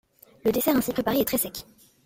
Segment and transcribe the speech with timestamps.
[0.43, 1.63] Le dessert ainsi préparé est très sec.